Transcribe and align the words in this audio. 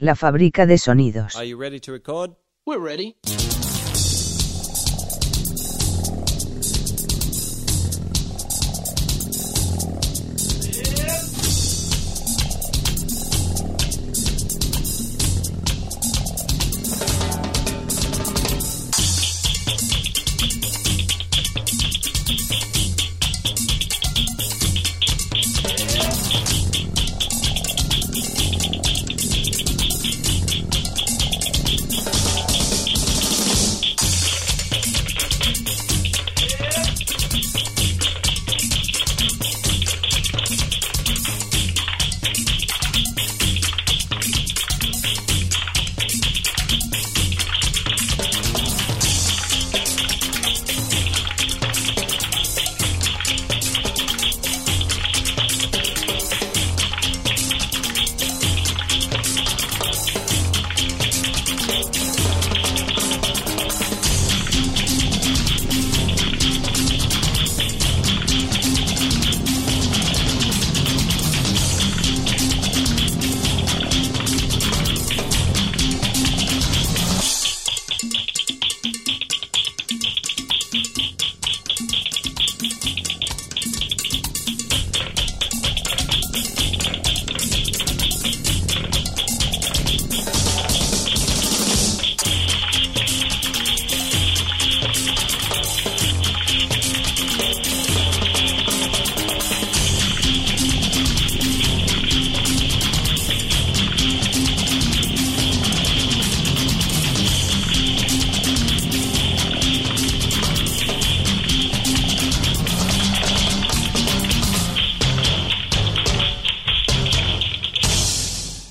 La 0.00 0.14
fábrica 0.14 0.64
de 0.64 0.78
sonidos. 0.78 1.34
Are 1.34 1.44
you 1.44 1.60
ready 1.60 1.80
to 1.80 1.90
record? 1.90 2.36
We're 2.64 2.78
ready. 2.78 3.16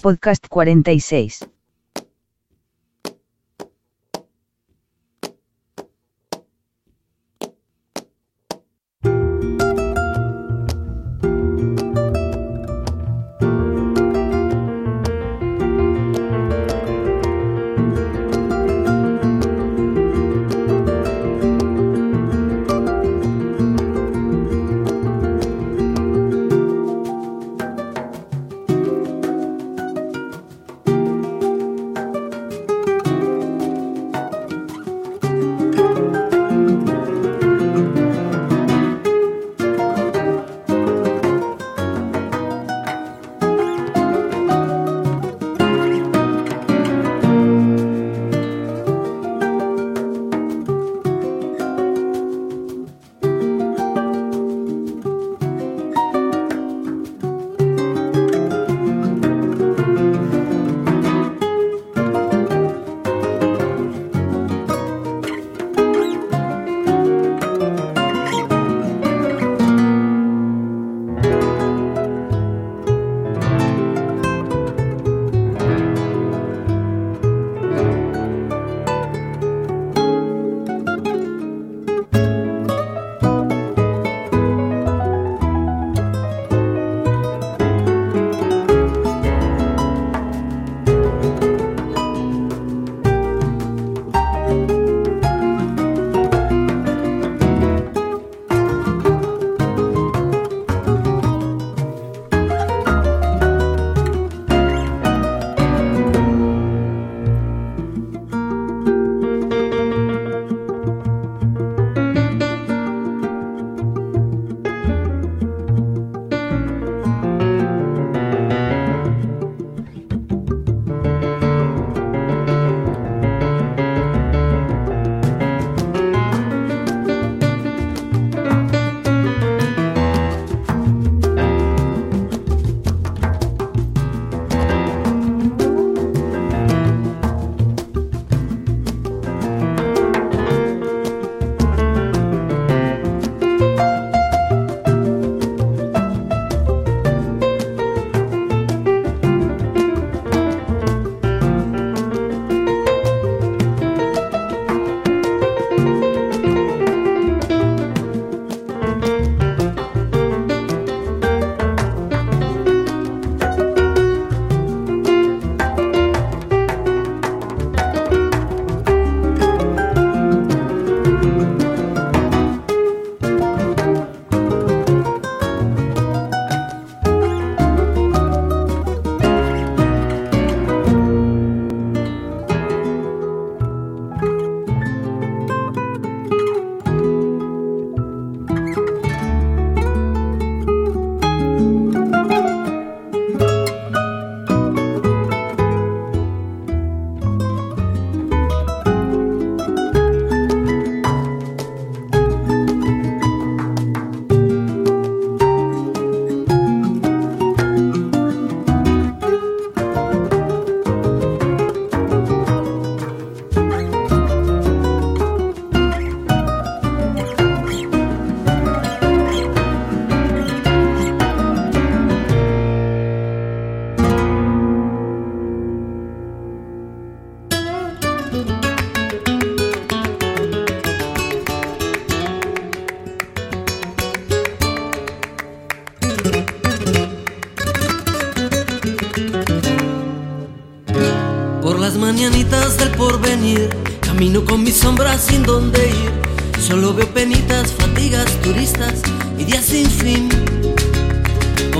Podcast 0.08 0.48
46. 0.50 1.44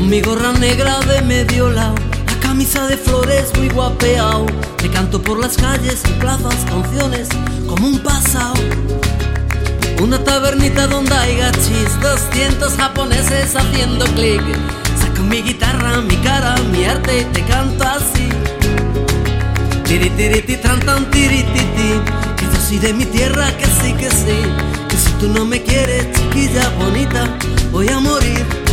Mi 0.08 0.22
gorra 0.22 0.54
negra 0.54 1.02
de 1.02 1.22
medio 1.22 1.70
lado, 1.70 1.96
la 2.26 2.40
camisa 2.40 2.88
de 2.88 2.96
flores 2.96 3.52
muy 3.58 3.68
guapeao. 3.68 4.46
Te 4.78 4.90
canto 4.90 5.22
por 5.22 5.38
las 5.38 5.58
calles 5.58 6.02
y 6.10 6.14
plazas 6.14 6.56
canciones 6.70 7.28
como 7.68 7.88
un 7.88 8.00
pasado. 8.00 8.54
Una 10.02 10.24
tabernita 10.24 10.88
donde 10.88 11.14
hay 11.14 11.36
gachis, 11.36 12.00
200 12.02 12.74
japoneses 12.78 13.54
haciendo 13.54 14.06
clic. 14.16 14.42
Saco 14.98 15.24
mi 15.24 15.42
guitarra, 15.42 16.00
mi 16.00 16.16
cara, 16.18 16.56
mi 16.72 16.86
arte 16.86 17.24
y 17.24 17.26
te 17.26 17.42
canto 17.42 17.84
así. 17.84 18.30
Tiri 19.84 20.10
tiri 20.12 20.42
ti 20.42 20.56
tan 20.56 20.80
tan 20.80 21.10
tiri 21.12 21.44
ti 21.44 21.60
ti 21.76 21.90
Que 22.38 22.46
yo 22.46 22.62
soy 22.66 22.78
de 22.78 22.94
mi 22.94 23.06
tierra, 23.06 23.56
que 23.58 23.66
sí, 23.66 23.94
que 23.94 24.10
sí 24.10 24.38
Que 24.90 24.98
si 24.98 25.12
tú 25.14 25.30
no 25.30 25.46
me 25.46 25.64
quieres, 25.64 26.12
chiquilla 26.12 26.70
bonita 26.78 27.26
Voy 27.72 27.88
a 27.88 27.98
morir 28.02 28.67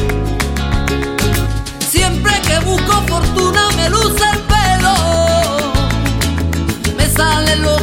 Siempre 1.89 2.33
que 2.43 2.59
busco 2.61 2.93
fortuna 3.07 3.69
me 3.77 3.89
luce 3.91 4.25
el 4.33 4.39
pelo. 4.53 5.73
Me 6.97 7.07
sale 7.09 7.57
lo 7.57 7.79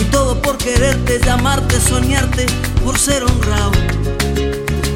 Y 0.00 0.04
todo 0.10 0.40
por 0.42 0.58
quererte, 0.58 1.20
llamarte, 1.24 1.80
soñarte 1.80 2.46
Por 2.84 2.98
ser 2.98 3.22
honrado. 3.22 3.70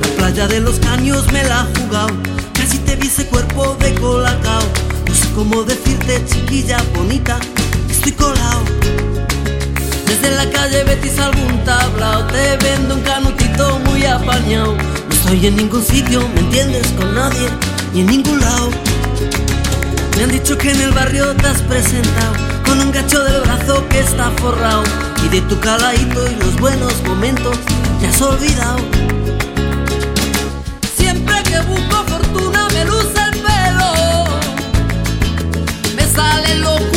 La 0.03 0.09
playa 0.17 0.49
de 0.49 0.61
los 0.61 0.81
caños 0.81 1.31
me 1.33 1.44
la 1.44 1.61
ha 1.61 1.67
jugado. 1.79 2.11
Casi 2.53 2.79
te 2.79 2.97
vi 2.97 3.06
ese 3.06 3.27
cuerpo 3.27 3.77
de 3.79 3.94
colacao. 3.94 4.62
No 5.06 5.15
sé 5.15 5.29
cómo 5.35 5.62
decirte 5.62 6.25
chiquilla 6.27 6.79
bonita 6.94 7.39
Estoy 7.89 8.12
colado. 8.12 8.62
Desde 10.06 10.35
la 10.35 10.50
calle 10.50 10.83
Betis 10.85 11.19
algún 11.21 11.62
tablao. 11.65 12.27
Te 12.27 12.56
vendo 12.56 12.97
un 12.97 13.03
canutito 13.03 13.79
muy 13.85 14.05
apañado 14.06 14.75
No 14.75 15.15
estoy 15.15 15.47
en 15.47 15.56
ningún 15.56 15.85
sitio, 15.85 16.29
¿me 16.35 16.41
entiendes? 16.41 16.87
Con 16.99 17.15
nadie 17.15 17.49
ni 17.95 18.00
en 18.00 18.06
ningún 18.06 18.41
lado. 18.41 18.71
Me 20.17 20.25
han 20.25 20.33
dicho 20.33 20.59
que 20.59 20.73
en 20.73 20.81
el 20.81 20.91
barrio 20.91 21.33
te 21.37 21.47
has 21.47 21.62
presentado 21.62 22.51
Con 22.73 22.81
un 22.81 22.91
gacho 22.91 23.23
del 23.23 23.39
brazo 23.43 23.87
que 23.91 23.99
está 24.01 24.31
forrado 24.39 24.83
Y 25.23 25.29
de 25.29 25.43
tu 25.43 25.61
caladito 25.61 26.27
y 26.27 26.37
los 26.37 26.59
buenos 26.59 27.03
momentos 27.03 27.55
te 28.01 28.07
has 28.07 28.23
olvidado 28.23 28.79
Siempre 30.97 31.43
que 31.43 31.61
busco 31.61 32.03
fortuna 32.07 32.67
me 32.73 32.87
luce 32.87 33.21
el 33.31 33.39
pelo. 33.43 34.25
Me 35.97 36.07
salen 36.15 36.63
los 36.63 36.92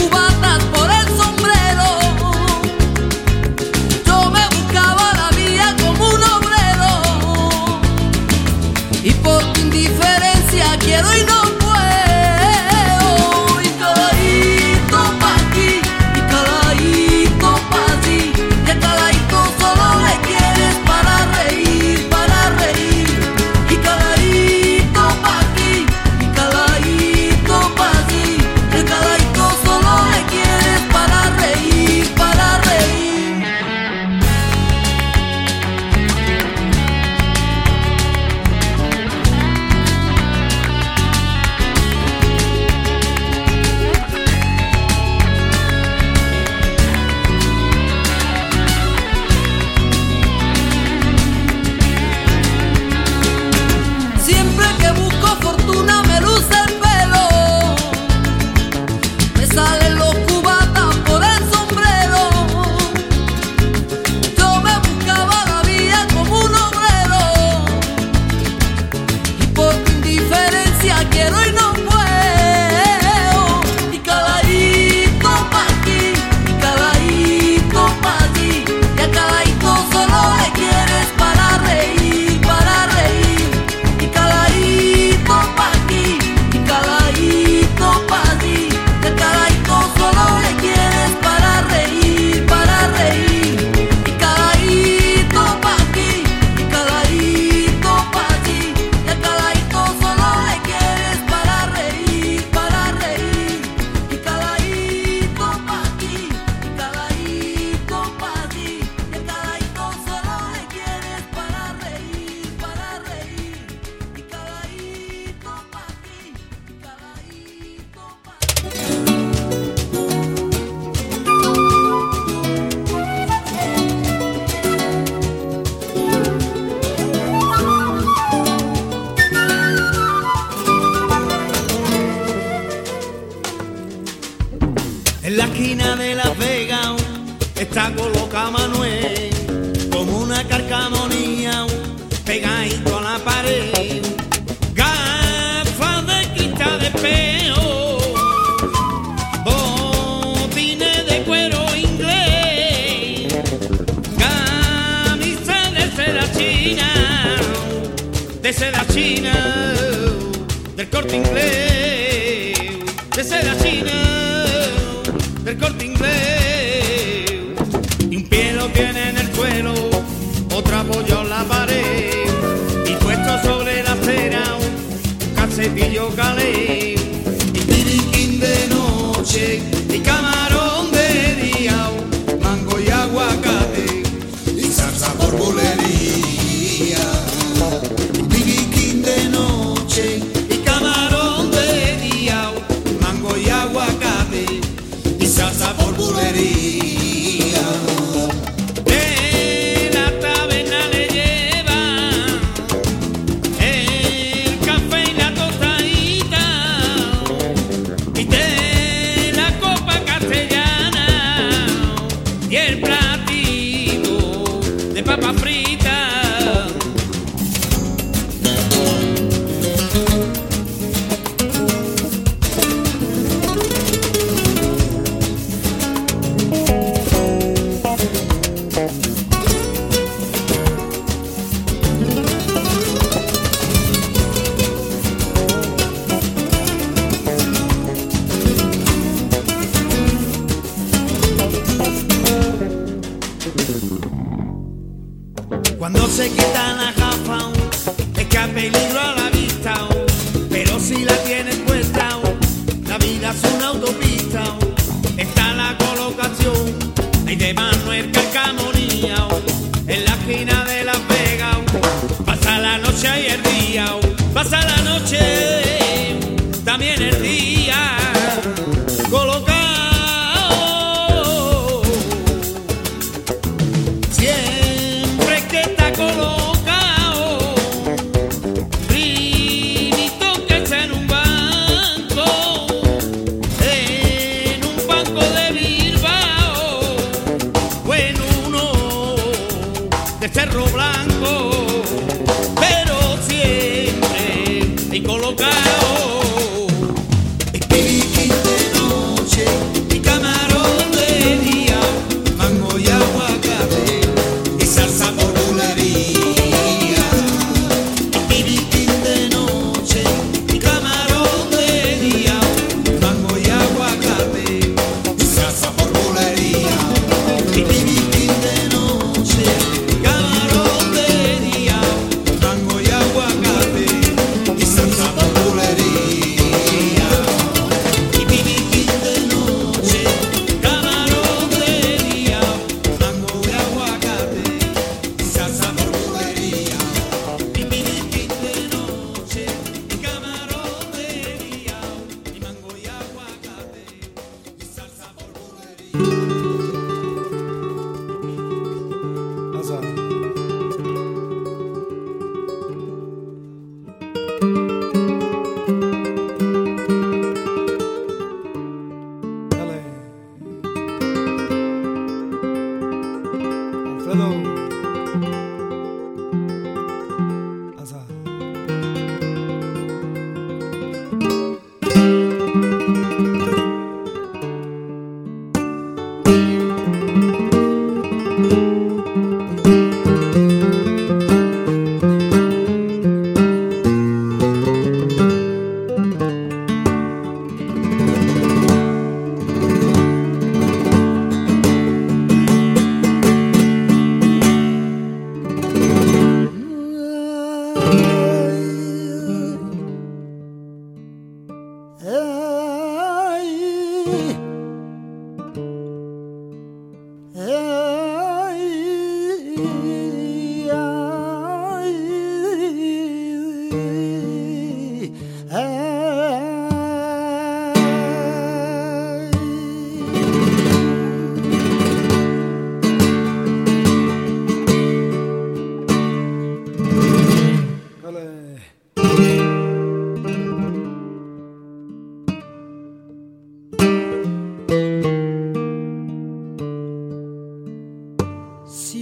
está 137.55 137.89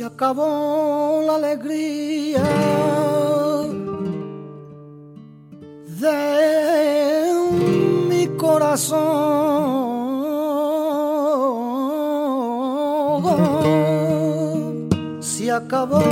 se 0.03 0.07
acabó 0.07 1.21
la 1.25 1.35
alegría 1.35 2.43
de 6.01 7.33
mi 8.09 8.27
corazón. 8.35 8.99
Se 15.21 15.49
acabó 15.49 16.03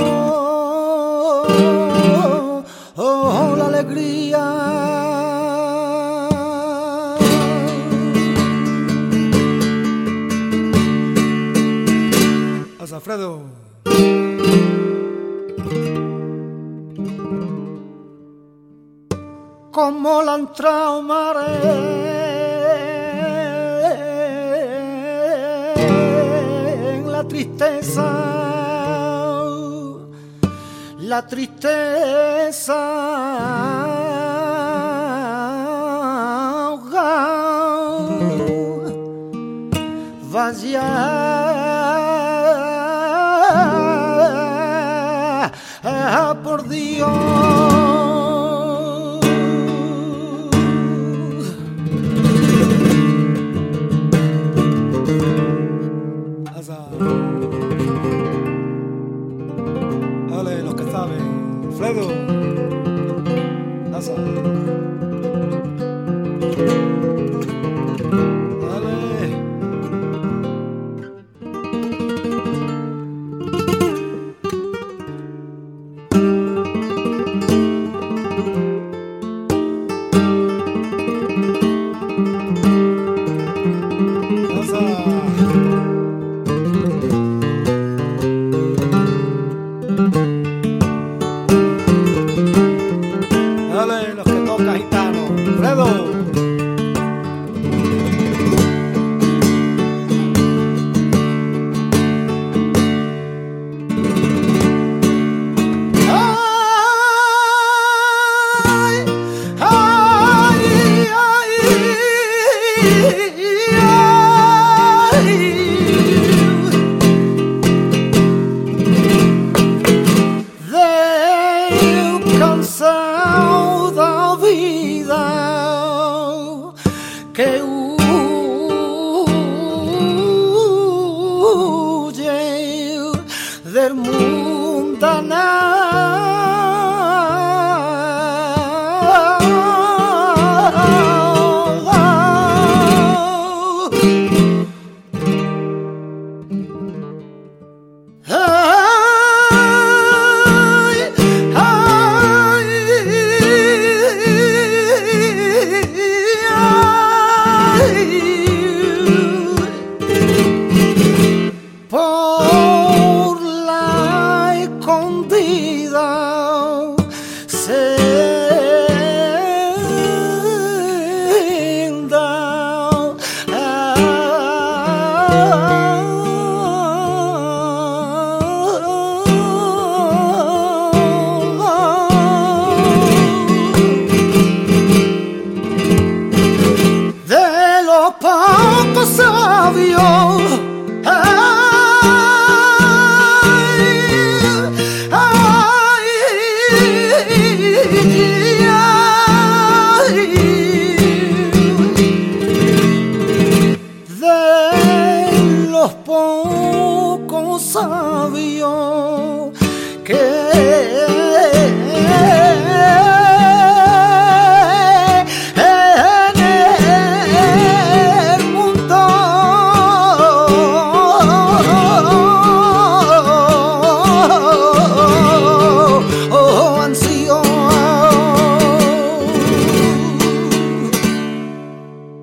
oh, 2.96 3.54
la 3.58 3.66
alegría. 3.66 4.72
Alfredo. 13.02 13.41
como 19.92 20.22
la 20.22 20.36
entrada 20.36 21.02
mare 21.02 21.52
la 27.06 27.22
tristeza. 27.24 28.06
La 30.98 31.26
tristeza. 31.26 32.80
Vaya. 40.32 40.88
Ah, 45.84 46.34
por 46.42 46.66
Dios. 46.68 47.51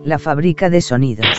La 0.09 0.17
fábrica 0.17 0.71
de 0.71 0.81
sonidos. 0.81 1.38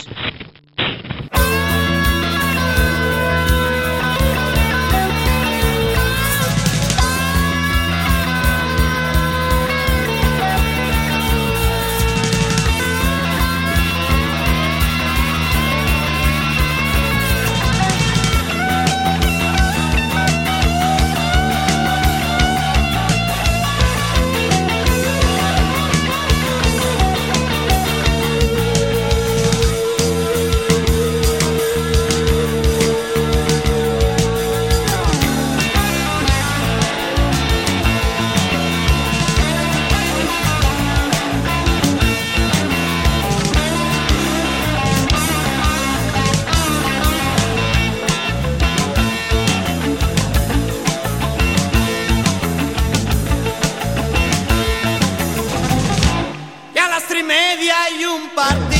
media 57.30 57.76
y 57.96 58.04
un 58.06 58.28
partido. 58.30 58.79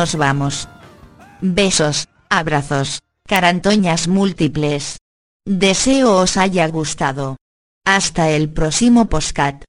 Nos 0.00 0.16
vamos. 0.16 0.66
Besos, 1.42 2.08
abrazos, 2.30 3.00
carantoñas 3.28 4.08
múltiples. 4.08 4.96
Deseo 5.44 6.16
os 6.16 6.38
haya 6.38 6.66
gustado. 6.68 7.36
Hasta 7.84 8.30
el 8.30 8.48
próximo 8.48 9.10
postcat. 9.10 9.62